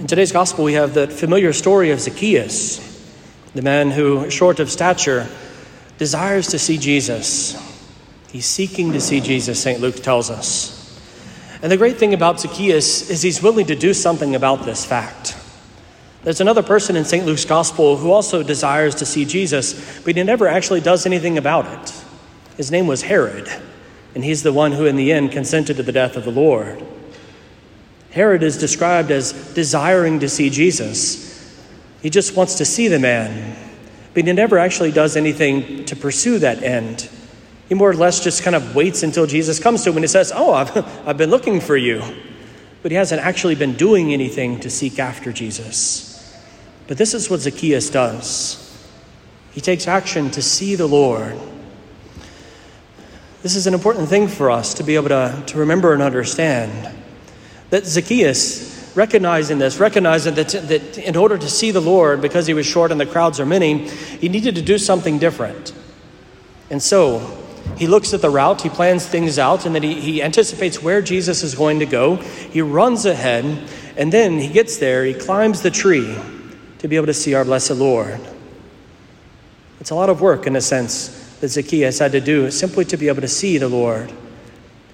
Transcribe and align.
In 0.00 0.06
today's 0.06 0.32
gospel, 0.32 0.64
we 0.64 0.72
have 0.72 0.94
the 0.94 1.08
familiar 1.08 1.52
story 1.52 1.90
of 1.90 2.00
Zacchaeus, 2.00 2.78
the 3.54 3.60
man 3.60 3.90
who, 3.90 4.30
short 4.30 4.58
of 4.58 4.70
stature, 4.70 5.28
desires 5.98 6.48
to 6.48 6.58
see 6.58 6.78
Jesus. 6.78 7.54
He's 8.32 8.46
seeking 8.46 8.94
to 8.94 9.00
see 9.02 9.20
Jesus, 9.20 9.62
St. 9.62 9.78
Luke 9.78 9.96
tells 9.96 10.30
us. 10.30 10.98
And 11.60 11.70
the 11.70 11.76
great 11.76 11.98
thing 11.98 12.14
about 12.14 12.40
Zacchaeus 12.40 13.10
is 13.10 13.20
he's 13.20 13.42
willing 13.42 13.66
to 13.66 13.76
do 13.76 13.92
something 13.92 14.34
about 14.34 14.64
this 14.64 14.86
fact. 14.86 15.36
There's 16.22 16.40
another 16.40 16.62
person 16.62 16.96
in 16.96 17.04
St. 17.04 17.26
Luke's 17.26 17.44
gospel 17.44 17.98
who 17.98 18.10
also 18.10 18.42
desires 18.42 18.94
to 18.96 19.04
see 19.04 19.26
Jesus, 19.26 20.00
but 20.02 20.16
he 20.16 20.22
never 20.22 20.48
actually 20.48 20.80
does 20.80 21.04
anything 21.04 21.36
about 21.36 21.66
it. 21.66 21.94
His 22.56 22.70
name 22.70 22.86
was 22.86 23.02
Herod, 23.02 23.52
and 24.14 24.24
he's 24.24 24.44
the 24.44 24.52
one 24.54 24.72
who, 24.72 24.86
in 24.86 24.96
the 24.96 25.12
end, 25.12 25.30
consented 25.30 25.76
to 25.76 25.82
the 25.82 25.92
death 25.92 26.16
of 26.16 26.24
the 26.24 26.32
Lord. 26.32 26.86
Herod 28.10 28.42
is 28.42 28.58
described 28.58 29.10
as 29.10 29.32
desiring 29.54 30.20
to 30.20 30.28
see 30.28 30.50
Jesus. 30.50 31.28
He 32.02 32.10
just 32.10 32.36
wants 32.36 32.56
to 32.56 32.64
see 32.64 32.88
the 32.88 32.98
man, 32.98 33.56
but 34.14 34.24
he 34.24 34.32
never 34.32 34.58
actually 34.58 34.90
does 34.90 35.16
anything 35.16 35.84
to 35.84 35.96
pursue 35.96 36.38
that 36.40 36.62
end. 36.62 37.08
He 37.68 37.74
more 37.74 37.90
or 37.90 37.94
less 37.94 38.22
just 38.22 38.42
kind 38.42 38.56
of 38.56 38.74
waits 38.74 39.04
until 39.04 39.26
Jesus 39.26 39.60
comes 39.60 39.84
to 39.84 39.90
him 39.90 39.96
and 39.96 40.04
he 40.04 40.08
says, 40.08 40.32
Oh, 40.34 40.52
I've, 40.52 40.76
I've 41.06 41.16
been 41.16 41.30
looking 41.30 41.60
for 41.60 41.76
you. 41.76 42.02
But 42.82 42.90
he 42.90 42.96
hasn't 42.96 43.20
actually 43.20 43.54
been 43.54 43.74
doing 43.74 44.12
anything 44.12 44.58
to 44.60 44.70
seek 44.70 44.98
after 44.98 45.32
Jesus. 45.32 46.10
But 46.88 46.98
this 46.98 47.14
is 47.14 47.30
what 47.30 47.40
Zacchaeus 47.40 47.90
does 47.90 48.66
he 49.52 49.60
takes 49.60 49.88
action 49.88 50.30
to 50.30 50.42
see 50.42 50.76
the 50.76 50.86
Lord. 50.86 51.36
This 53.42 53.56
is 53.56 53.66
an 53.66 53.74
important 53.74 54.08
thing 54.08 54.28
for 54.28 54.50
us 54.50 54.74
to 54.74 54.84
be 54.84 54.94
able 54.94 55.08
to, 55.08 55.42
to 55.46 55.58
remember 55.58 55.92
and 55.92 56.02
understand. 56.02 56.96
That 57.70 57.86
Zacchaeus, 57.86 58.92
recognizing 58.96 59.58
this, 59.58 59.78
recognizing 59.78 60.34
that, 60.34 60.48
that 60.48 60.98
in 60.98 61.16
order 61.16 61.38
to 61.38 61.48
see 61.48 61.70
the 61.70 61.80
Lord, 61.80 62.20
because 62.20 62.46
he 62.46 62.54
was 62.54 62.66
short 62.66 62.92
and 62.92 63.00
the 63.00 63.06
crowds 63.06 63.40
are 63.40 63.46
many, 63.46 63.88
he 63.88 64.28
needed 64.28 64.56
to 64.56 64.62
do 64.62 64.78
something 64.78 65.18
different. 65.18 65.72
And 66.68 66.82
so, 66.82 67.38
he 67.76 67.86
looks 67.86 68.12
at 68.12 68.20
the 68.20 68.30
route, 68.30 68.62
he 68.62 68.68
plans 68.68 69.06
things 69.06 69.38
out, 69.38 69.64
and 69.64 69.74
then 69.74 69.82
he, 69.82 70.00
he 70.00 70.22
anticipates 70.22 70.82
where 70.82 71.00
Jesus 71.00 71.42
is 71.42 71.54
going 71.54 71.78
to 71.78 71.86
go. 71.86 72.16
He 72.16 72.60
runs 72.60 73.06
ahead, 73.06 73.44
and 73.96 74.12
then 74.12 74.38
he 74.38 74.48
gets 74.48 74.76
there, 74.78 75.04
he 75.04 75.14
climbs 75.14 75.62
the 75.62 75.70
tree 75.70 76.16
to 76.78 76.88
be 76.88 76.96
able 76.96 77.06
to 77.06 77.14
see 77.14 77.34
our 77.34 77.44
blessed 77.44 77.72
Lord. 77.72 78.20
It's 79.80 79.90
a 79.90 79.94
lot 79.94 80.10
of 80.10 80.20
work, 80.20 80.46
in 80.46 80.56
a 80.56 80.60
sense, 80.60 81.08
that 81.40 81.48
Zacchaeus 81.48 81.98
had 81.98 82.12
to 82.12 82.20
do 82.20 82.50
simply 82.50 82.84
to 82.86 82.96
be 82.96 83.08
able 83.08 83.22
to 83.22 83.28
see 83.28 83.56
the 83.56 83.68
Lord. 83.68 84.12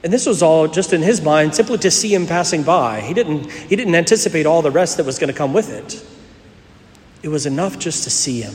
And 0.07 0.12
this 0.12 0.25
was 0.25 0.41
all 0.41 0.69
just 0.69 0.93
in 0.93 1.03
his 1.03 1.21
mind, 1.21 1.57
simply 1.57 1.79
to 1.79 1.91
see 1.91 2.15
him 2.15 2.29
passing 2.29 2.62
by. 2.62 3.01
He 3.01 3.12
didn't, 3.12 3.51
he 3.51 3.75
didn't 3.75 3.97
anticipate 3.97 4.47
all 4.47 4.62
the 4.62 4.71
rest 4.71 4.99
that 4.99 5.05
was 5.05 5.19
going 5.19 5.33
to 5.33 5.37
come 5.37 5.53
with 5.53 5.69
it. 5.69 6.01
It 7.25 7.29
was 7.29 7.45
enough 7.45 7.77
just 7.77 8.05
to 8.05 8.11
see 8.11 8.41
him, 8.41 8.55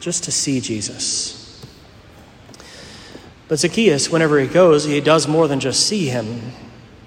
just 0.00 0.24
to 0.24 0.32
see 0.32 0.62
Jesus. 0.62 1.62
But 3.46 3.58
Zacchaeus, 3.58 4.08
whenever 4.08 4.40
he 4.40 4.46
goes, 4.46 4.84
he 4.84 5.02
does 5.02 5.28
more 5.28 5.48
than 5.48 5.60
just 5.60 5.86
see 5.86 6.06
him, 6.06 6.40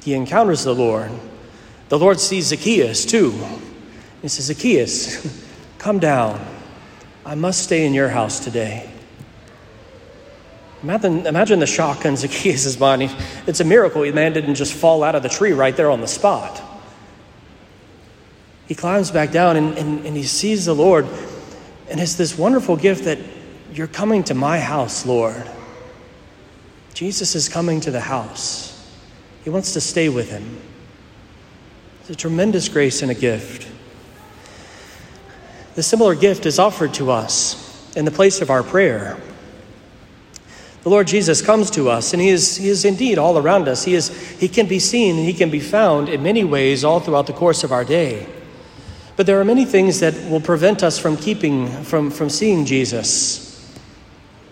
he 0.03 0.13
encounters 0.13 0.63
the 0.63 0.75
Lord. 0.75 1.09
The 1.87 1.97
Lord 1.97 2.19
sees 2.19 2.45
Zacchaeus 2.45 3.05
too. 3.05 3.31
He 4.21 4.27
says, 4.27 4.45
Zacchaeus, 4.45 5.43
come 5.79 5.97
down. 5.97 6.45
I 7.25 7.33
must 7.33 7.63
stay 7.63 7.87
in 7.87 7.95
your 7.95 8.09
house 8.09 8.39
today. 8.39 8.87
Imagine, 10.81 11.25
imagine 11.27 11.59
the 11.59 11.67
shock 11.67 12.05
on 12.05 12.15
Zacchaeus' 12.15 12.79
mind. 12.79 13.13
It's 13.47 13.59
a 13.59 13.65
miracle 13.65 14.01
the 14.03 14.11
man 14.11 14.33
didn't 14.33 14.55
just 14.55 14.73
fall 14.73 15.03
out 15.03 15.15
of 15.15 15.23
the 15.23 15.29
tree 15.29 15.51
right 15.51 15.75
there 15.75 15.91
on 15.91 16.01
the 16.01 16.07
spot. 16.07 16.61
He 18.67 18.75
climbs 18.75 19.11
back 19.11 19.31
down 19.31 19.57
and, 19.57 19.77
and, 19.77 20.05
and 20.05 20.15
he 20.15 20.23
sees 20.23 20.65
the 20.65 20.75
Lord, 20.75 21.07
and 21.89 21.99
it's 21.99 22.13
this 22.15 22.37
wonderful 22.37 22.77
gift 22.77 23.05
that 23.05 23.17
you're 23.73 23.87
coming 23.87 24.23
to 24.25 24.33
my 24.33 24.59
house, 24.59 25.05
Lord. 25.05 25.49
Jesus 26.93 27.35
is 27.35 27.49
coming 27.49 27.81
to 27.81 27.91
the 27.91 28.01
house. 28.01 28.75
He 29.43 29.49
wants 29.49 29.73
to 29.73 29.81
stay 29.81 30.09
with 30.09 30.29
him. 30.29 30.59
It's 32.01 32.11
a 32.11 32.15
tremendous 32.15 32.69
grace 32.69 33.01
and 33.01 33.11
a 33.11 33.15
gift. 33.15 33.67
The 35.75 35.83
similar 35.83 36.15
gift 36.15 36.45
is 36.45 36.59
offered 36.59 36.93
to 36.95 37.11
us 37.11 37.95
in 37.95 38.05
the 38.05 38.11
place 38.11 38.41
of 38.41 38.49
our 38.49 38.63
prayer. 38.63 39.17
The 40.89 40.95
Lord 40.95 41.05
Jesus 41.05 41.43
comes 41.43 41.69
to 41.71 41.87
us, 41.87 42.13
and 42.13 42.21
he 42.21 42.29
is, 42.29 42.57
he 42.57 42.67
is 42.67 42.83
indeed 42.83 43.19
all 43.19 43.37
around 43.37 43.67
us. 43.67 43.83
He, 43.83 43.93
is, 43.93 44.09
he 44.39 44.47
can 44.47 44.65
be 44.65 44.79
seen 44.79 45.17
and 45.17 45.23
He 45.27 45.35
can 45.35 45.51
be 45.51 45.59
found 45.59 46.09
in 46.09 46.23
many 46.23 46.43
ways 46.43 46.83
all 46.83 46.99
throughout 46.99 47.27
the 47.27 47.33
course 47.33 47.63
of 47.63 47.71
our 47.71 47.85
day. 47.85 48.25
But 49.15 49.27
there 49.27 49.39
are 49.39 49.45
many 49.45 49.65
things 49.65 49.99
that 49.99 50.15
will 50.31 50.41
prevent 50.41 50.81
us 50.81 50.97
from 50.97 51.15
keeping, 51.15 51.67
from, 51.83 52.09
from 52.09 52.27
seeing 52.27 52.65
Jesus. 52.65 53.71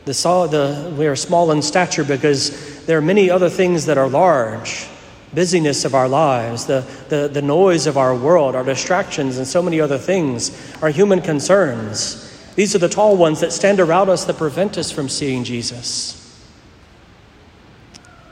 The, 0.06 0.14
the, 0.14 0.94
we 0.96 1.08
are 1.08 1.16
small 1.16 1.52
in 1.52 1.64
stature 1.64 2.04
because 2.04 2.86
there 2.86 3.00
are 3.00 3.02
many 3.02 3.32
other 3.32 3.50
things 3.50 3.88
that 3.88 3.98
are 3.98 4.08
large 4.08 4.88
busyness 5.34 5.86
of 5.86 5.96
our 5.96 6.08
lives, 6.08 6.68
the, 6.68 6.86
the, 7.10 7.28
the 7.30 7.42
noise 7.42 7.88
of 7.88 7.98
our 7.98 8.16
world, 8.16 8.56
our 8.56 8.64
distractions, 8.64 9.40
and 9.40 9.48
so 9.48 9.64
many 9.64 9.82
other 9.82 9.98
things, 9.98 10.52
our 10.84 10.90
human 10.90 11.20
concerns. 11.20 12.32
These 12.54 12.76
are 12.76 12.80
the 12.80 12.90
tall 12.90 13.18
ones 13.18 13.40
that 13.40 13.54
stand 13.54 13.80
around 13.80 14.10
us 14.10 14.26
that 14.26 14.38
prevent 14.38 14.78
us 14.78 14.92
from 14.92 15.10
seeing 15.10 15.44
Jesus. 15.44 16.26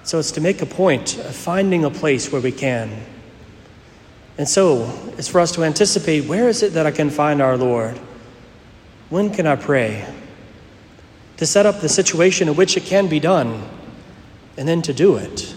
So 0.05 0.19
it's 0.19 0.31
to 0.31 0.41
make 0.41 0.61
a 0.61 0.65
point 0.65 1.17
of 1.17 1.35
finding 1.35 1.83
a 1.83 1.89
place 1.89 2.31
where 2.31 2.41
we 2.41 2.51
can. 2.51 2.91
And 4.37 4.47
so 4.47 4.89
it's 5.17 5.27
for 5.27 5.41
us 5.41 5.51
to 5.53 5.63
anticipate 5.63 6.25
where 6.25 6.47
is 6.47 6.63
it 6.63 6.73
that 6.73 6.85
I 6.85 6.91
can 6.91 7.09
find 7.09 7.41
our 7.41 7.57
Lord? 7.57 7.97
When 9.09 9.33
can 9.33 9.45
I 9.45 9.55
pray? 9.55 10.07
to 11.37 11.45
set 11.45 11.65
up 11.65 11.81
the 11.81 11.89
situation 11.89 12.47
in 12.47 12.55
which 12.55 12.77
it 12.77 12.85
can 12.85 13.07
be 13.07 13.19
done, 13.19 13.63
and 14.57 14.67
then 14.67 14.81
to 14.83 14.93
do 14.93 15.17
it. 15.17 15.53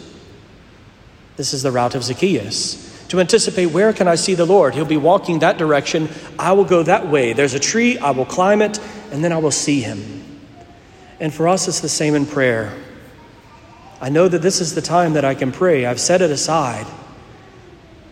This 1.37 1.55
is 1.55 1.63
the 1.63 1.71
route 1.71 1.95
of 1.95 2.03
Zacchaeus. 2.03 2.87
To 3.09 3.21
anticipate 3.21 3.67
where 3.67 3.93
can 3.93 4.09
I 4.09 4.17
see 4.17 4.35
the 4.35 4.45
Lord? 4.45 4.75
He'll 4.75 4.85
be 4.85 4.97
walking 4.97 5.39
that 5.39 5.57
direction. 5.57 6.09
I 6.39 6.53
will 6.53 6.65
go 6.65 6.83
that 6.83 7.09
way. 7.09 7.33
There's 7.33 7.55
a 7.55 7.61
tree, 7.61 7.97
I 7.99 8.11
will 8.11 8.27
climb 8.27 8.61
it, 8.61 8.79
and 9.13 9.23
then 9.23 9.33
I 9.33 9.39
will 9.39 9.53
see 9.53 9.81
him. 9.81 10.41
And 11.21 11.33
for 11.33 11.49
us, 11.49 11.69
it's 11.69 11.81
the 11.81 11.89
same 11.89 12.15
in 12.15 12.27
prayer. 12.27 12.77
I 14.01 14.09
know 14.11 14.29
that 14.29 14.43
this 14.43 14.61
is 14.61 14.75
the 14.75 14.83
time 14.83 15.15
that 15.15 15.25
I 15.25 15.35
can 15.35 15.51
pray. 15.51 15.85
I've 15.87 16.01
set 16.01 16.23
it 16.23 16.31
aside. 16.31 16.87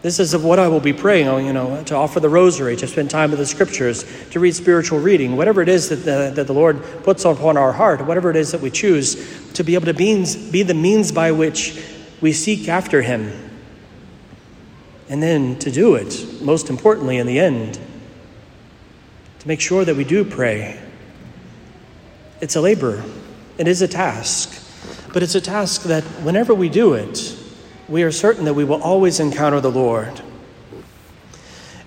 This 0.02 0.20
is 0.20 0.36
what 0.36 0.58
I 0.58 0.69
will 0.69 0.80
be 0.80 0.92
praying, 0.92 1.47
you 1.47 1.52
know, 1.52 1.82
to 1.84 1.97
offer 1.97 2.20
the 2.20 2.28
rosary, 2.28 2.76
to 2.76 2.86
spend 2.86 3.10
time 3.10 3.30
with 3.30 3.38
the 3.38 3.47
scriptures, 3.47 4.04
to 4.30 4.38
read 4.38 4.54
spiritual 4.54 5.00
reading, 5.00 5.36
whatever 5.36 5.62
it 5.62 5.69
is 5.69 5.88
that 5.88 5.97
the, 5.97 6.32
that 6.34 6.47
the 6.47 6.52
Lord 6.52 6.82
puts 7.02 7.24
upon 7.24 7.56
our 7.56 7.72
heart, 7.72 8.04
whatever 8.06 8.30
it 8.30 8.36
is 8.36 8.52
that 8.52 8.60
we 8.60 8.70
choose, 8.70 9.52
to 9.54 9.64
be 9.64 9.74
able 9.74 9.86
to 9.86 9.94
be, 9.94 10.24
be 10.50 10.62
the 10.62 10.74
means 10.74 11.10
by 11.10 11.32
which 11.32 11.82
we 12.20 12.32
seek 12.32 12.68
after 12.68 13.03
Him. 13.03 13.32
And 15.08 15.22
then 15.22 15.58
to 15.60 15.70
do 15.70 15.94
it, 15.94 16.41
most 16.42 16.68
importantly, 16.68 17.18
in 17.18 17.26
the 17.26 17.38
end, 17.38 17.78
to 19.41 19.48
make 19.48 19.60
sure 19.60 19.84
that 19.84 19.97
we 19.97 20.04
do 20.04 20.24
pray. 20.24 20.80
It's 22.41 22.54
a 22.54 22.60
labor, 22.60 23.03
it 23.56 23.66
is 23.66 23.82
a 23.82 23.88
task, 23.88 24.66
but 25.16 25.22
it's 25.22 25.34
a 25.34 25.41
task 25.41 25.84
that 25.84 26.04
whenever 26.25 26.54
we 26.54 26.69
do 26.69 26.93
it, 26.93 27.34
we 27.88 28.03
are 28.03 28.12
certain 28.12 28.44
that 28.44 28.53
we 28.53 28.65
will 28.65 28.82
always 28.82 29.19
encounter 29.19 29.62
the 29.62 29.71
Lord. 29.71 30.12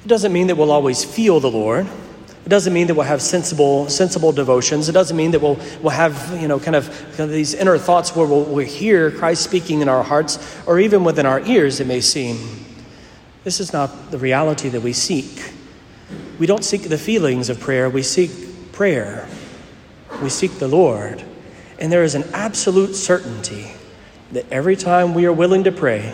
It 0.03 0.07
doesn't 0.07 0.33
mean 0.33 0.47
that 0.47 0.55
we'll 0.55 0.71
always 0.71 1.05
feel 1.05 1.39
the 1.39 1.51
Lord. 1.51 1.85
It 1.85 2.49
doesn't 2.49 2.73
mean 2.73 2.87
that 2.87 2.95
we'll 2.95 3.05
have 3.05 3.21
sensible, 3.21 3.87
sensible 3.87 4.31
devotions. 4.31 4.89
It 4.89 4.93
doesn't 4.93 5.15
mean 5.15 5.29
that 5.29 5.41
we'll, 5.41 5.59
we'll 5.79 5.91
have, 5.91 6.41
you 6.41 6.47
know, 6.47 6.59
kind 6.59 6.75
of, 6.75 6.89
kind 7.09 7.19
of 7.19 7.29
these 7.29 7.53
inner 7.53 7.77
thoughts 7.77 8.15
where 8.15 8.25
we'll, 8.25 8.45
we'll 8.45 8.65
hear 8.65 9.11
Christ 9.11 9.43
speaking 9.43 9.81
in 9.81 9.89
our 9.89 10.01
hearts 10.01 10.39
or 10.65 10.79
even 10.79 11.03
within 11.03 11.27
our 11.27 11.41
ears, 11.41 11.79
it 11.79 11.85
may 11.85 12.01
seem. 12.01 12.65
This 13.43 13.59
is 13.59 13.71
not 13.71 14.09
the 14.09 14.17
reality 14.17 14.69
that 14.69 14.81
we 14.81 14.91
seek. 14.91 15.53
We 16.39 16.47
don't 16.47 16.65
seek 16.65 16.89
the 16.89 16.97
feelings 16.97 17.51
of 17.51 17.59
prayer, 17.59 17.91
we 17.91 18.01
seek 18.01 18.71
prayer. 18.71 19.29
We 20.19 20.29
seek 20.29 20.53
the 20.53 20.67
Lord. 20.67 21.28
And 21.79 21.91
there 21.91 22.03
is 22.03 22.13
an 22.13 22.25
absolute 22.33 22.93
certainty 22.93 23.71
that 24.33 24.45
every 24.51 24.75
time 24.75 25.13
we 25.13 25.25
are 25.25 25.33
willing 25.33 25.63
to 25.63 25.71
pray, 25.71 26.13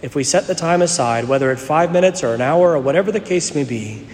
if 0.00 0.14
we 0.14 0.24
set 0.24 0.46
the 0.46 0.54
time 0.54 0.80
aside, 0.80 1.28
whether 1.28 1.50
it's 1.52 1.64
five 1.64 1.92
minutes 1.92 2.24
or 2.24 2.34
an 2.34 2.40
hour 2.40 2.72
or 2.72 2.78
whatever 2.78 3.12
the 3.12 3.20
case 3.20 3.54
may 3.54 3.64
be, 3.64 4.06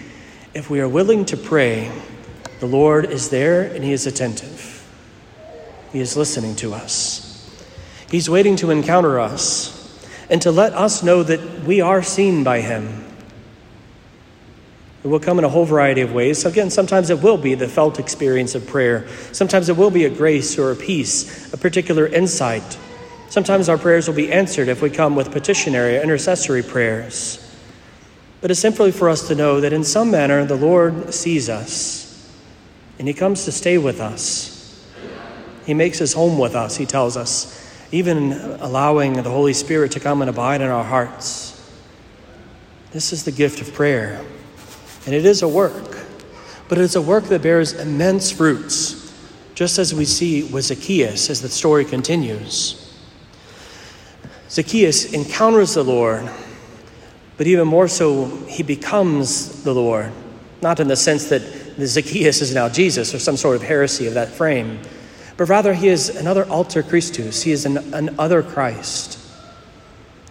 if 0.53 0.69
we 0.69 0.81
are 0.81 0.89
willing 0.89 1.25
to 1.25 1.37
pray, 1.37 1.91
the 2.59 2.65
Lord 2.65 3.05
is 3.05 3.29
there 3.29 3.61
and 3.61 3.83
He 3.83 3.93
is 3.93 4.05
attentive. 4.07 4.85
He 5.93 5.99
is 5.99 6.17
listening 6.17 6.55
to 6.57 6.73
us. 6.73 7.25
He's 8.09 8.29
waiting 8.29 8.55
to 8.57 8.71
encounter 8.71 9.19
us 9.19 9.75
and 10.29 10.41
to 10.41 10.51
let 10.51 10.73
us 10.73 11.03
know 11.03 11.23
that 11.23 11.63
we 11.63 11.81
are 11.81 12.01
seen 12.01 12.43
by 12.43 12.61
Him. 12.61 13.05
It 15.03 15.07
will 15.07 15.19
come 15.19 15.39
in 15.39 15.45
a 15.45 15.49
whole 15.49 15.65
variety 15.65 16.01
of 16.01 16.13
ways. 16.13 16.41
So 16.41 16.49
again, 16.49 16.69
sometimes 16.69 17.09
it 17.09 17.21
will 17.21 17.37
be 17.37 17.55
the 17.55 17.67
felt 17.67 17.99
experience 17.99 18.53
of 18.53 18.67
prayer. 18.67 19.07
Sometimes 19.31 19.69
it 19.69 19.77
will 19.77 19.91
be 19.91 20.05
a 20.05 20.09
grace 20.09 20.57
or 20.59 20.71
a 20.71 20.75
peace, 20.75 21.53
a 21.53 21.57
particular 21.57 22.05
insight 22.05 22.77
Sometimes 23.29 23.69
our 23.69 23.77
prayers 23.77 24.07
will 24.07 24.15
be 24.15 24.31
answered 24.31 24.69
if 24.69 24.81
we 24.81 24.89
come 24.89 25.15
with 25.15 25.31
petitionary 25.31 25.97
or 25.97 26.01
intercessory 26.01 26.63
prayers. 26.63 27.45
but 28.41 28.49
it's 28.49 28.59
simply 28.59 28.89
for 28.91 29.09
us 29.09 29.27
to 29.27 29.35
know 29.35 29.59
that 29.59 29.73
in 29.73 29.83
some 29.83 30.09
manner 30.09 30.45
the 30.45 30.55
Lord 30.55 31.13
sees 31.13 31.49
us 31.49 32.31
and 32.97 33.07
He 33.07 33.13
comes 33.13 33.45
to 33.45 33.51
stay 33.51 33.77
with 33.77 33.99
us. 33.99 34.83
He 35.65 35.73
makes 35.73 35.99
His 35.99 36.13
home 36.13 36.39
with 36.39 36.55
us, 36.55 36.77
He 36.77 36.85
tells 36.85 37.17
us, 37.17 37.55
even 37.91 38.31
allowing 38.31 39.13
the 39.13 39.29
Holy 39.29 39.53
Spirit 39.53 39.91
to 39.91 39.99
come 39.99 40.21
and 40.21 40.29
abide 40.29 40.61
in 40.61 40.69
our 40.69 40.83
hearts. 40.83 41.55
This 42.91 43.13
is 43.13 43.25
the 43.25 43.31
gift 43.31 43.61
of 43.61 43.73
prayer, 43.73 44.25
and 45.09 45.15
it 45.15 45.25
is 45.25 45.41
a 45.41 45.47
work, 45.47 46.05
but 46.67 46.77
it's 46.77 46.95
a 46.95 47.01
work 47.01 47.23
that 47.23 47.41
bears 47.41 47.73
immense 47.73 48.31
fruits, 48.31 49.11
just 49.55 49.79
as 49.79 49.91
we 49.91 50.05
see 50.05 50.43
with 50.43 50.65
Zacchaeus 50.65 51.31
as 51.31 51.41
the 51.41 51.49
story 51.49 51.83
continues. 51.83 52.93
Zacchaeus 54.51 55.13
encounters 55.13 55.73
the 55.73 55.83
Lord 55.83 56.29
but 57.39 57.47
even 57.47 57.69
more 57.69 57.87
so, 57.87 58.25
he 58.47 58.63
becomes 58.63 59.63
the 59.63 59.73
Lord. 59.73 60.11
Not 60.61 60.81
in 60.81 60.89
the 60.89 60.97
sense 60.97 61.29
that 61.29 61.41
Zacchaeus 61.79 62.41
is 62.41 62.53
now 62.53 62.67
Jesus 62.67 63.15
or 63.15 63.19
some 63.19 63.37
sort 63.37 63.55
of 63.55 63.61
heresy 63.61 64.07
of 64.07 64.15
that 64.15 64.27
frame, 64.27 64.81
but 65.37 65.47
rather 65.47 65.73
he 65.73 65.87
is 65.87 66.09
another 66.09 66.45
alter 66.49 66.83
Christus. 66.83 67.41
He 67.41 67.53
is 67.53 67.65
an, 67.65 67.77
an 67.93 68.13
other 68.19 68.43
Christ. 68.43 69.18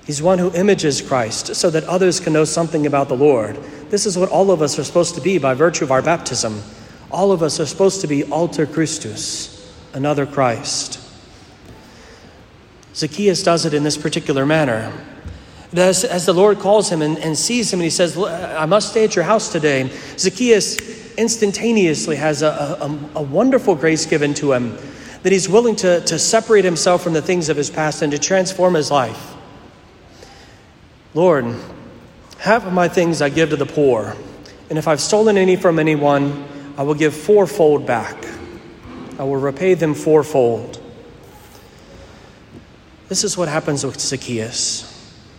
He's 0.09 0.23
one 0.23 0.39
who 0.39 0.51
images 0.55 1.03
Christ 1.03 1.55
so 1.55 1.69
that 1.69 1.85
others 1.85 2.19
can 2.19 2.33
know 2.33 2.47
something 2.47 2.87
about 2.87 3.11
the 3.11 3.15
Lord. 3.15 3.57
This 3.91 4.07
is 4.07 4.17
what 4.17 4.31
all 4.31 4.51
of 4.51 4.63
us 4.63 4.79
are 4.79 4.85
supposed 4.85 5.15
to 5.17 5.21
be 5.21 5.37
by 5.37 5.53
virtue 5.53 5.85
of 5.85 5.93
our 5.93 6.01
baptism. 6.01 6.63
All 7.11 7.31
of 7.31 7.43
us 7.43 7.61
are 7.61 7.67
supposed 7.67 8.01
to 8.01 8.07
be 8.07 8.25
alter 8.25 8.65
Christus, 8.65 9.71
another 9.93 10.25
Christ. 10.25 10.99
Zacchaeus 12.95 13.43
does 13.43 13.67
it 13.67 13.75
in 13.75 13.83
this 13.83 13.99
particular 13.99 14.47
manner. 14.47 14.91
As, 15.75 16.05
as 16.05 16.25
the 16.25 16.33
Lord 16.33 16.59
calls 16.59 16.91
him 16.91 17.03
and, 17.03 17.19
and 17.19 17.37
sees 17.37 17.71
him 17.71 17.81
and 17.81 17.85
he 17.85 17.91
says, 17.91 18.17
I 18.17 18.65
must 18.65 18.93
stay 18.93 19.05
at 19.05 19.15
your 19.15 19.27
house 19.27 19.53
today, 19.53 19.91
Zacchaeus 20.17 21.17
instantaneously 21.19 22.17
has 22.17 22.41
a, 22.41 22.79
a, 22.81 23.19
a 23.19 23.23
wonderful 23.23 23.75
grace 23.75 24.07
given 24.07 24.33
to 24.35 24.55
him 24.55 24.75
that 25.23 25.33
he's 25.33 25.51
willing 25.51 25.77
to, 25.77 26.01
to 26.01 26.19
separate 26.19 26.65
himself 26.65 27.03
from 27.03 27.13
the 27.13 27.21
things 27.21 27.51
of 27.51 27.59
his 27.59 27.69
past 27.69 28.01
and 28.01 28.11
to 28.13 28.19
transform 28.19 28.73
his 28.73 28.91
life. 28.91 29.35
Lord, 31.15 31.55
half 32.39 32.67
of 32.67 32.73
my 32.73 32.89
things 32.89 33.23
I 33.23 33.31
give 33.31 33.51
to 33.51 33.57
the 33.57 33.67
poor, 33.67 34.15
and 34.69 34.79
if 34.79 34.87
I've 34.87 35.01
stolen 35.01 35.39
any 35.39 35.57
from 35.57 35.79
anyone, 35.79 36.45
I 36.77 36.83
will 36.83 36.95
give 36.95 37.15
fourfold 37.15 37.87
back. 37.87 38.17
I 39.19 39.25
will 39.25 39.37
repay 39.37 39.75
them 39.75 39.95
fourfold. 39.95 40.81
This 43.09 43.25
is 43.25 43.37
what 43.39 43.49
happens 43.49 43.85
with 43.85 43.99
Zacchaeus. 43.99 44.85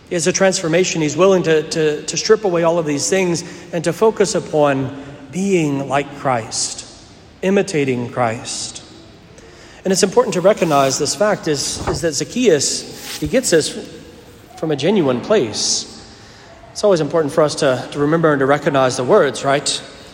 He 0.08 0.16
has 0.16 0.26
a 0.26 0.32
transformation. 0.32 1.00
He's 1.02 1.16
willing 1.16 1.44
to, 1.44 1.62
to, 1.70 2.02
to 2.02 2.16
strip 2.16 2.44
away 2.44 2.64
all 2.64 2.78
of 2.78 2.84
these 2.84 3.08
things 3.08 3.44
and 3.72 3.84
to 3.84 3.92
focus 3.92 4.34
upon 4.34 5.04
being 5.30 5.88
like 5.88 6.16
Christ, 6.16 6.84
imitating 7.42 8.10
Christ. 8.10 8.82
And 9.84 9.92
it's 9.92 10.02
important 10.02 10.34
to 10.34 10.40
recognize 10.40 10.98
this 10.98 11.14
fact 11.14 11.46
is, 11.46 11.86
is 11.86 12.00
that 12.00 12.12
Zacchaeus, 12.12 13.18
he 13.18 13.28
gets 13.28 13.50
this 13.50 13.99
from 14.60 14.70
a 14.70 14.76
genuine 14.76 15.22
place. 15.22 15.96
It's 16.70 16.84
always 16.84 17.00
important 17.00 17.32
for 17.32 17.40
us 17.40 17.54
to, 17.56 17.88
to 17.92 17.98
remember 17.98 18.30
and 18.30 18.40
to 18.40 18.46
recognize 18.46 18.98
the 18.98 19.04
words, 19.04 19.42
right? 19.42 19.66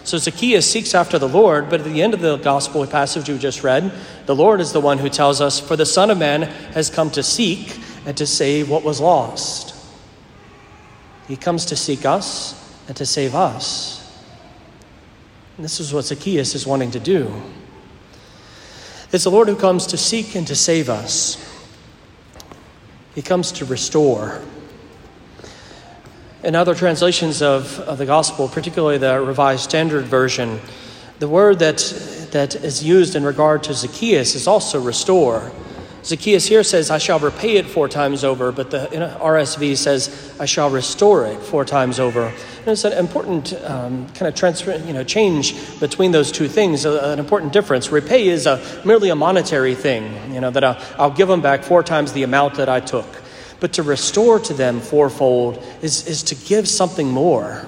So 0.05 0.19
Zacchaeus 0.19 0.71
seeks 0.71 0.95
after 0.95 1.19
the 1.19 1.29
Lord, 1.29 1.69
but 1.69 1.81
at 1.81 1.85
the 1.85 2.01
end 2.01 2.15
of 2.15 2.21
the 2.21 2.37
gospel 2.37 2.87
passage 2.87 3.29
we 3.29 3.39
just 3.39 3.65
read, 3.65 3.91
the 4.27 4.37
Lord 4.37 4.61
is 4.61 4.71
the 4.71 4.81
one 4.81 4.99
who 4.99 5.09
tells 5.09 5.41
us, 5.41 5.59
For 5.59 5.75
the 5.75 5.85
Son 5.85 6.13
of 6.13 6.19
Man 6.19 6.43
has 6.43 6.91
come 6.91 7.11
to 7.11 7.25
seek 7.25 7.77
and 8.07 8.17
to 8.19 8.25
save 8.25 8.71
what 8.71 8.85
was 8.85 9.01
lost. 9.01 9.75
He 11.27 11.37
comes 11.37 11.65
to 11.67 11.77
seek 11.77 12.07
us 12.07 12.55
and 12.87 12.97
to 12.99 13.05
save 13.05 13.35
us. 13.35 14.01
And 15.57 15.65
this 15.65 15.81
is 15.81 15.93
what 15.93 16.05
Zacchaeus 16.05 16.55
is 16.55 16.69
wanting 16.69 16.93
to 16.93 17.01
do. 17.01 17.35
It's 19.11 19.25
the 19.25 19.31
Lord 19.33 19.49
who 19.49 19.57
comes 19.57 19.89
to 19.89 19.97
seek 19.97 20.37
and 20.37 20.47
to 20.47 20.55
save 20.55 20.89
us. 20.89 21.46
He 23.17 23.23
comes 23.23 23.51
to 23.53 23.65
restore. 23.65 24.43
In 26.45 26.55
other 26.55 26.75
translations 26.75 27.41
of, 27.41 27.81
of 27.81 27.97
the 27.97 28.05
gospel, 28.05 28.47
particularly 28.47 28.99
the 28.99 29.19
Revised 29.23 29.65
Standard 29.65 30.05
Version, 30.05 30.61
the 31.19 31.27
word 31.27 31.59
that, 31.61 31.79
that 32.33 32.55
is 32.55 32.85
used 32.85 33.17
in 33.17 33.25
regard 33.25 33.63
to 33.65 33.73
Zacchaeus 33.73 34.35
is 34.35 34.47
also 34.47 34.79
restore. 34.79 35.51
Zacchaeus 36.07 36.47
here 36.47 36.63
says, 36.63 36.93
I 36.93 36.99
shall 36.99 37.19
repay 37.19 37.57
it 37.57 37.67
four 37.67 37.89
times 37.89 38.23
over, 38.23 38.53
but 38.53 38.71
the 38.71 38.87
RSV 38.87 39.77
says, 39.77 40.37
I 40.39 40.45
shall 40.45 40.71
restore 40.71 41.27
it 41.27 41.41
four 41.41 41.65
times 41.65 41.99
over. 41.99 42.27
And 42.27 42.69
it's 42.69 42.85
an 42.85 42.93
important 42.93 43.53
um, 43.65 44.07
kind 44.11 44.29
of 44.29 44.37
transfer, 44.37 44.77
you 44.87 44.93
know, 44.93 45.03
change 45.03 45.81
between 45.81 46.13
those 46.13 46.31
two 46.31 46.47
things, 46.47 46.85
an 46.85 47.19
important 47.19 47.53
difference. 47.53 47.91
Repay 47.91 48.29
is 48.29 48.47
a, 48.47 48.63
merely 48.85 49.09
a 49.09 49.17
monetary 49.17 49.75
thing, 49.75 50.33
you 50.33 50.41
know, 50.41 50.53
that 50.53 50.63
I'll, 50.63 50.81
I'll 50.97 51.11
give 51.11 51.27
them 51.27 51.43
back 51.43 51.65
four 51.65 51.83
times 51.83 52.13
the 52.13 52.23
amount 52.23 52.55
that 52.55 52.69
I 52.69 52.79
took. 52.79 53.09
But 53.59 53.73
to 53.73 53.83
restore 53.83 54.39
to 54.39 54.55
them 54.55 54.79
fourfold 54.79 55.61
is, 55.83 56.07
is 56.07 56.23
to 56.25 56.37
give 56.37 56.69
something 56.69 57.11
more. 57.11 57.67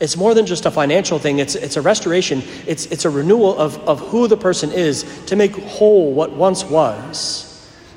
It's 0.00 0.16
more 0.16 0.34
than 0.34 0.46
just 0.46 0.66
a 0.66 0.72
financial 0.72 1.20
thing, 1.20 1.38
it's, 1.38 1.54
it's 1.54 1.76
a 1.76 1.82
restoration, 1.82 2.42
it's, 2.66 2.86
it's 2.86 3.04
a 3.04 3.10
renewal 3.10 3.56
of, 3.56 3.78
of 3.88 4.00
who 4.00 4.26
the 4.26 4.36
person 4.36 4.72
is 4.72 5.04
to 5.26 5.36
make 5.36 5.52
whole 5.52 6.12
what 6.12 6.32
once 6.32 6.64
was. 6.64 7.47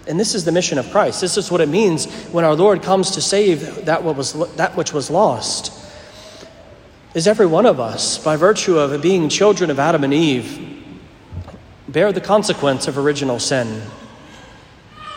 And 0.07 0.19
this 0.19 0.33
is 0.33 0.45
the 0.45 0.51
mission 0.51 0.77
of 0.77 0.89
Christ. 0.92 1.21
This 1.21 1.38
is 1.38 1.51
what 1.51 1.62
it 1.62 1.69
means 1.69 2.12
when 2.31 2.44
our 2.44 2.56
Lord 2.56 2.81
comes 2.81 3.12
to 3.12 3.21
save 3.21 3.86
that, 3.86 4.03
what 4.03 4.15
was, 4.15 4.33
that 4.56 4.75
which 4.75 4.94
was 4.94 5.09
lost. 5.09 5.71
Is 7.13 7.27
every 7.27 7.45
one 7.45 7.65
of 7.65 7.80
us, 7.80 8.18
by 8.18 8.36
virtue 8.36 8.80
of 8.80 9.01
being 9.01 9.30
children 9.30 9.69
of 9.69 9.80
Adam 9.80 10.03
and 10.03 10.13
Eve, 10.13 10.68
bear 11.88 12.12
the 12.12 12.21
consequence 12.21 12.88
of 12.88 12.98
original 12.98 13.38
sin. 13.38 13.81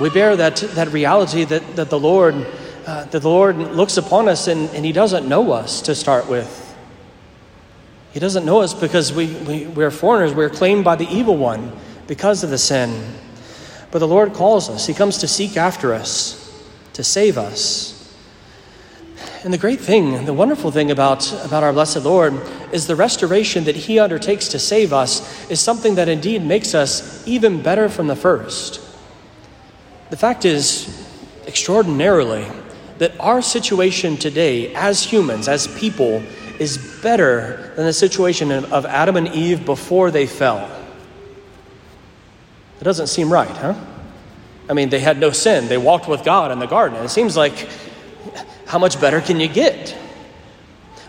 We 0.00 0.10
bear 0.10 0.36
that, 0.36 0.56
that 0.56 0.88
reality 0.88 1.44
that, 1.44 1.76
that 1.76 1.88
the 1.88 1.98
Lord 1.98 2.46
uh, 2.86 3.04
the 3.06 3.20
Lord 3.20 3.56
looks 3.56 3.96
upon 3.96 4.28
us 4.28 4.46
and, 4.46 4.68
and 4.70 4.84
He 4.84 4.92
doesn't 4.92 5.26
know 5.26 5.52
us 5.52 5.80
to 5.82 5.94
start 5.94 6.28
with. 6.28 6.60
He 8.12 8.20
doesn't 8.20 8.44
know 8.44 8.60
us 8.60 8.74
because 8.74 9.12
we, 9.12 9.32
we, 9.34 9.66
we're 9.66 9.90
foreigners. 9.90 10.34
We're 10.34 10.50
claimed 10.50 10.84
by 10.84 10.96
the 10.96 11.08
evil 11.08 11.36
one 11.36 11.72
because 12.06 12.44
of 12.44 12.50
the 12.50 12.58
sin. 12.58 13.14
But 13.94 14.00
the 14.00 14.08
Lord 14.08 14.32
calls 14.32 14.68
us, 14.68 14.88
He 14.88 14.92
comes 14.92 15.18
to 15.18 15.28
seek 15.28 15.56
after 15.56 15.94
us, 15.94 16.52
to 16.94 17.04
save 17.04 17.38
us. 17.38 18.12
And 19.44 19.52
the 19.52 19.58
great 19.58 19.78
thing, 19.80 20.24
the 20.24 20.32
wonderful 20.34 20.72
thing 20.72 20.90
about, 20.90 21.32
about 21.44 21.62
our 21.62 21.72
blessed 21.72 22.02
Lord 22.02 22.34
is 22.72 22.88
the 22.88 22.96
restoration 22.96 23.62
that 23.66 23.76
He 23.76 24.00
undertakes 24.00 24.48
to 24.48 24.58
save 24.58 24.92
us 24.92 25.48
is 25.48 25.60
something 25.60 25.94
that 25.94 26.08
indeed 26.08 26.44
makes 26.44 26.74
us 26.74 27.24
even 27.24 27.62
better 27.62 27.88
from 27.88 28.08
the 28.08 28.16
first. 28.16 28.80
The 30.10 30.16
fact 30.16 30.44
is, 30.44 31.06
extraordinarily, 31.46 32.48
that 32.98 33.12
our 33.20 33.42
situation 33.42 34.16
today 34.16 34.74
as 34.74 35.04
humans, 35.04 35.46
as 35.46 35.68
people, 35.78 36.20
is 36.58 36.98
better 37.00 37.72
than 37.76 37.84
the 37.84 37.92
situation 37.92 38.50
of 38.50 38.86
Adam 38.86 39.16
and 39.16 39.28
Eve 39.28 39.64
before 39.64 40.10
they 40.10 40.26
fell. 40.26 40.83
It 42.80 42.84
doesn't 42.84 43.06
seem 43.06 43.32
right, 43.32 43.48
huh? 43.48 43.74
I 44.68 44.72
mean, 44.72 44.88
they 44.88 45.00
had 45.00 45.18
no 45.18 45.30
sin. 45.30 45.68
They 45.68 45.78
walked 45.78 46.08
with 46.08 46.24
God 46.24 46.50
in 46.50 46.58
the 46.58 46.66
garden. 46.66 47.02
It 47.04 47.10
seems 47.10 47.36
like, 47.36 47.68
how 48.66 48.78
much 48.78 49.00
better 49.00 49.20
can 49.20 49.40
you 49.40 49.48
get? 49.48 49.96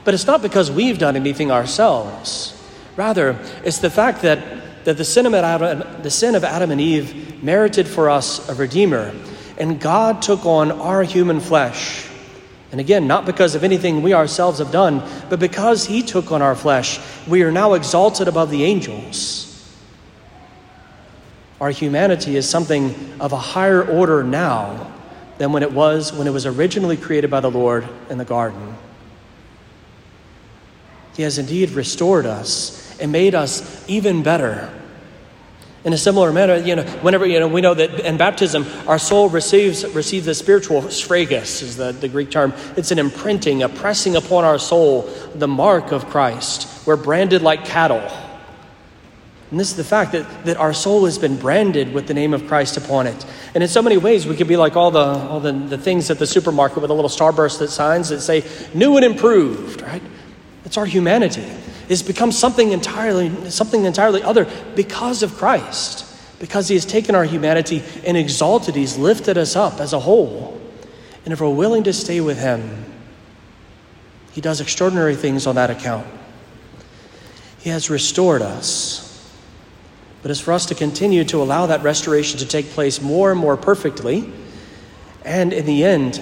But 0.04 0.14
it's 0.14 0.28
not 0.28 0.42
because 0.42 0.70
we've 0.70 0.98
done 0.98 1.16
anything 1.16 1.52
ourselves. 1.52 2.52
Rather, 2.96 3.40
it's 3.64 3.80
the 3.80 3.90
fact 3.90 4.22
that, 4.22 4.86
that 4.86 4.98
the, 4.98 5.06
sin 5.06 5.26
of 5.26 5.34
Adam, 5.34 6.02
the 6.04 6.12
sin 6.12 6.36
of 6.36 6.44
Adam 6.44 6.72
and 6.72 6.80
Eve 6.80 7.44
merited 7.44 7.88
for 7.88 8.10
us 8.10 8.48
a 8.50 8.56
Redeemer. 8.56 9.14
And 9.58 9.80
God 9.80 10.22
took 10.22 10.46
on 10.46 10.72
our 10.72 11.04
human 11.04 11.40
flesh. 11.40 12.08
And 12.72 12.82
again, 12.82 13.08
not 13.08 13.26
because 13.26 13.56
of 13.56 13.64
anything 13.64 14.02
we 14.02 14.14
ourselves 14.14 14.60
have 14.60 14.72
done, 14.72 15.02
but 15.30 15.40
because 15.40 15.86
He 15.86 16.02
took 16.04 16.32
on 16.32 16.42
our 16.42 16.56
flesh, 16.56 17.00
we 17.26 17.44
are 17.44 17.52
now 17.52 17.74
exalted 17.74 18.28
above 18.28 18.50
the 18.50 18.64
angels. 18.64 19.45
Our 21.66 21.72
humanity 21.72 22.36
is 22.36 22.48
something 22.48 22.94
of 23.20 23.34
a 23.34 23.40
higher 23.40 23.84
order 23.84 24.24
now 24.24 24.94
than 25.40 25.52
when 25.52 25.64
it 25.64 25.72
was 25.72 26.14
when 26.14 26.28
it 26.28 26.30
was 26.30 26.46
originally 26.46 26.96
created 26.96 27.32
by 27.32 27.40
the 27.40 27.50
Lord 27.50 27.90
in 28.08 28.20
the 28.20 28.24
garden. 28.24 28.76
He 31.16 31.24
has 31.24 31.40
indeed 31.40 31.72
restored 31.72 32.28
us 32.28 32.96
and 33.00 33.12
made 33.12 33.34
us 33.34 33.84
even 33.90 34.22
better. 34.22 34.72
In 35.84 35.92
a 35.92 35.98
similar 35.98 36.32
manner, 36.32 36.58
you 36.58 36.76
know, 36.76 36.84
whenever 37.02 37.26
you 37.26 37.40
know, 37.40 37.48
we 37.48 37.62
know 37.62 37.74
that 37.74 38.00
in 38.02 38.18
baptism, 38.18 38.68
our 38.88 39.00
soul 39.00 39.30
receives 39.30 39.84
receives 39.96 40.28
the 40.28 40.36
spiritual 40.36 40.84
sphragis, 40.84 41.64
is 41.64 41.78
the, 41.78 41.94
the 41.94 42.08
Greek 42.08 42.30
term. 42.30 42.54
It's 42.78 42.92
an 42.92 43.00
imprinting, 43.00 43.64
a 43.64 43.70
pressing 43.70 44.16
upon 44.16 44.44
our 44.44 44.60
soul, 44.60 45.12
the 45.34 45.48
mark 45.48 45.92
of 45.92 46.06
Christ. 46.12 46.86
We're 46.86 46.96
branded 46.96 47.42
like 47.42 47.66
cattle 47.66 48.08
And 49.56 49.60
this 49.62 49.72
is 49.72 49.78
the 49.78 49.86
fact 49.86 50.12
that, 50.12 50.44
that 50.44 50.58
our 50.58 50.74
soul 50.74 51.06
has 51.06 51.18
been 51.18 51.38
branded 51.38 51.94
with 51.94 52.08
the 52.08 52.14
name 52.14 52.34
of 52.34 52.46
Christ 52.46 52.76
upon 52.76 53.08
it. 53.08 53.26
And 53.54 53.64
in 53.64 53.70
so 53.70 53.82
many 53.82 53.96
ways, 53.96 54.28
we 54.28 54.36
could 54.36 54.50
be 54.50 54.58
like 54.58 54.76
all 54.76 54.92
the, 54.92 55.00
all 55.00 55.40
the, 55.40 55.54
the 55.54 55.78
things 55.78 56.12
at 56.12 56.20
the 56.20 56.28
supermarket 56.28 56.82
with 56.82 56.92
a 56.92 56.94
little 56.94 57.10
starburst 57.10 57.60
that 57.60 57.70
signs 57.70 58.10
that 58.10 58.20
say, 58.20 58.44
new 58.74 58.98
and 58.98 59.06
improved, 59.06 59.82
right? 59.82 60.02
It's 60.66 60.76
our 60.76 60.86
humanity. 60.86 61.50
It's 61.88 62.02
become 62.02 62.34
something 62.34 62.74
entirely, 62.74 63.50
something 63.50 63.86
entirely 63.86 64.22
other 64.24 64.46
because 64.76 65.24
of 65.24 65.34
Christ. 65.36 66.06
Because 66.38 66.68
he 66.68 66.76
has 66.76 66.84
taken 66.86 67.16
our 67.16 67.24
humanity 67.24 67.82
and 68.06 68.18
exalted, 68.18 68.76
he's 68.76 68.98
lifted 68.98 69.38
us 69.38 69.56
up 69.56 69.80
as 69.80 69.94
a 69.94 70.00
whole. 70.02 70.60
And 71.24 71.32
if 71.32 71.40
we're 71.40 71.48
willing 71.48 71.86
to 71.86 71.94
stay 71.94 72.20
with 72.20 72.38
him, 72.38 72.84
he 74.34 74.42
does 74.42 74.60
extraordinary 74.60 75.16
things 75.16 75.48
on 75.48 75.56
that 75.56 75.70
account. 75.70 76.06
He 77.60 77.70
has 77.70 77.90
restored 77.90 78.42
us. 78.42 79.05
But 80.26 80.32
it's 80.32 80.40
for 80.40 80.54
us 80.54 80.66
to 80.66 80.74
continue 80.74 81.24
to 81.26 81.40
allow 81.40 81.68
that 81.68 81.84
restoration 81.84 82.40
to 82.40 82.48
take 82.48 82.72
place 82.72 83.00
more 83.00 83.30
and 83.30 83.40
more 83.40 83.56
perfectly, 83.56 84.28
and 85.24 85.54
in 85.54 85.68
the 85.68 85.84
end, 85.84 86.20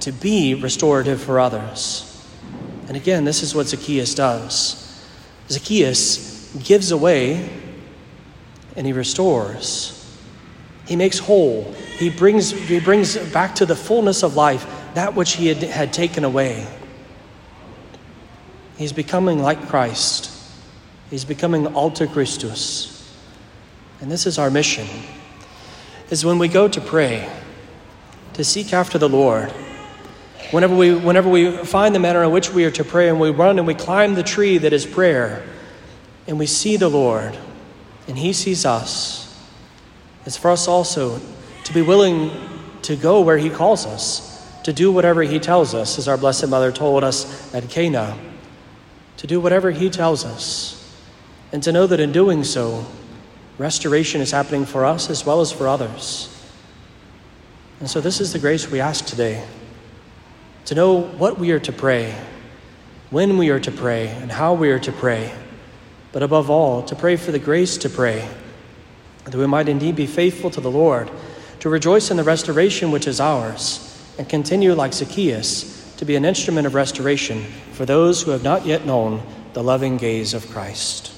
to 0.00 0.10
be 0.10 0.56
restorative 0.56 1.22
for 1.22 1.38
others. 1.38 2.26
And 2.88 2.96
again, 2.96 3.24
this 3.24 3.44
is 3.44 3.54
what 3.54 3.68
Zacchaeus 3.68 4.12
does 4.12 5.00
Zacchaeus 5.48 6.52
gives 6.64 6.90
away 6.90 7.48
and 8.74 8.88
he 8.88 8.92
restores. 8.92 10.04
He 10.88 10.96
makes 10.96 11.20
whole. 11.20 11.72
He 11.96 12.10
brings, 12.10 12.50
he 12.50 12.80
brings 12.80 13.16
back 13.16 13.54
to 13.54 13.66
the 13.66 13.76
fullness 13.76 14.24
of 14.24 14.34
life 14.34 14.66
that 14.94 15.14
which 15.14 15.34
he 15.34 15.46
had, 15.46 15.58
had 15.58 15.92
taken 15.92 16.24
away. 16.24 16.66
He's 18.78 18.92
becoming 18.92 19.40
like 19.40 19.68
Christ. 19.68 20.28
He's 21.08 21.24
becoming 21.24 21.68
alter 21.68 22.08
Christus. 22.08 22.93
And 24.00 24.10
this 24.10 24.26
is 24.26 24.38
our 24.38 24.50
mission. 24.50 24.86
Is 26.10 26.24
when 26.24 26.38
we 26.38 26.48
go 26.48 26.68
to 26.68 26.80
pray, 26.80 27.30
to 28.34 28.44
seek 28.44 28.72
after 28.72 28.98
the 28.98 29.08
Lord. 29.08 29.50
Whenever 30.50 30.76
we, 30.76 30.94
whenever 30.94 31.28
we 31.28 31.56
find 31.64 31.94
the 31.94 31.98
manner 31.98 32.22
in 32.22 32.30
which 32.30 32.52
we 32.52 32.64
are 32.64 32.70
to 32.72 32.84
pray 32.84 33.08
and 33.08 33.18
we 33.18 33.30
run 33.30 33.58
and 33.58 33.66
we 33.66 33.74
climb 33.74 34.14
the 34.14 34.22
tree 34.22 34.58
that 34.58 34.72
is 34.72 34.84
prayer 34.84 35.42
and 36.26 36.38
we 36.38 36.46
see 36.46 36.76
the 36.76 36.88
Lord 36.88 37.36
and 38.06 38.18
He 38.18 38.32
sees 38.32 38.64
us, 38.66 39.24
it's 40.26 40.36
for 40.36 40.50
us 40.50 40.68
also 40.68 41.20
to 41.64 41.72
be 41.72 41.82
willing 41.82 42.30
to 42.82 42.96
go 42.96 43.20
where 43.22 43.38
He 43.38 43.50
calls 43.50 43.86
us, 43.86 44.46
to 44.62 44.72
do 44.72 44.92
whatever 44.92 45.22
He 45.22 45.38
tells 45.40 45.74
us, 45.74 45.98
as 45.98 46.06
our 46.06 46.18
Blessed 46.18 46.48
Mother 46.48 46.70
told 46.70 47.02
us 47.02 47.52
at 47.54 47.68
Cana 47.70 48.16
to 49.16 49.26
do 49.26 49.40
whatever 49.40 49.70
He 49.70 49.88
tells 49.88 50.24
us, 50.24 50.94
and 51.52 51.62
to 51.62 51.72
know 51.72 51.86
that 51.86 52.00
in 52.00 52.12
doing 52.12 52.44
so, 52.44 52.84
restoration 53.58 54.20
is 54.20 54.30
happening 54.30 54.64
for 54.64 54.84
us 54.84 55.10
as 55.10 55.24
well 55.24 55.40
as 55.40 55.52
for 55.52 55.68
others. 55.68 56.30
And 57.80 57.90
so, 57.90 58.00
this 58.00 58.20
is 58.20 58.32
the 58.32 58.38
grace 58.38 58.70
we 58.70 58.80
ask 58.80 59.04
today 59.04 59.44
to 60.66 60.74
know 60.74 61.00
what 61.00 61.38
we 61.38 61.50
are 61.50 61.60
to 61.60 61.72
pray, 61.72 62.14
when 63.10 63.36
we 63.36 63.50
are 63.50 63.60
to 63.60 63.70
pray, 63.70 64.08
and 64.08 64.32
how 64.32 64.54
we 64.54 64.70
are 64.70 64.78
to 64.78 64.92
pray, 64.92 65.32
but 66.12 66.22
above 66.22 66.48
all, 66.48 66.82
to 66.84 66.96
pray 66.96 67.16
for 67.16 67.32
the 67.32 67.38
grace 67.38 67.76
to 67.78 67.90
pray, 67.90 68.28
that 69.24 69.34
we 69.34 69.46
might 69.46 69.68
indeed 69.68 69.96
be 69.96 70.06
faithful 70.06 70.50
to 70.50 70.60
the 70.60 70.70
Lord, 70.70 71.10
to 71.60 71.68
rejoice 71.68 72.10
in 72.10 72.16
the 72.16 72.24
restoration 72.24 72.90
which 72.90 73.06
is 73.06 73.20
ours, 73.20 73.90
and 74.18 74.28
continue 74.28 74.72
like 74.74 74.92
Zacchaeus 74.92 75.94
to 75.96 76.04
be 76.04 76.16
an 76.16 76.24
instrument 76.24 76.66
of 76.66 76.74
restoration 76.74 77.42
for 77.72 77.84
those 77.84 78.22
who 78.22 78.30
have 78.30 78.42
not 78.42 78.66
yet 78.66 78.86
known 78.86 79.22
the 79.52 79.62
loving 79.62 79.96
gaze 79.96 80.34
of 80.34 80.48
Christ. 80.50 81.13